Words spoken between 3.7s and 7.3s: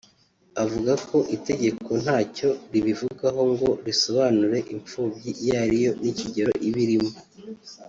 risobonanure impfubyi iyo ariyo n’ikigero iba irimo